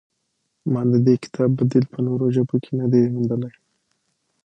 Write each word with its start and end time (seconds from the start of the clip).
ما 0.71 0.81
د 0.91 0.93
دې 1.05 1.15
کتاب 1.23 1.49
بدیل 1.59 1.85
په 1.93 1.99
نورو 2.07 2.25
ژبو 2.35 2.55
کې 2.63 2.71
نه 2.79 2.85
دی 2.91 3.01
موندلی. 3.13 3.51